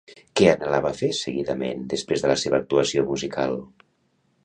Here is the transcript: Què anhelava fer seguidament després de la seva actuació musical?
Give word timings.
Què 0.39 0.45
anhelava 0.51 0.91
fer 1.01 1.09
seguidament 1.17 1.85
després 1.93 2.25
de 2.25 2.35
la 2.35 2.41
seva 2.47 2.61
actuació 2.65 3.09
musical? 3.15 3.59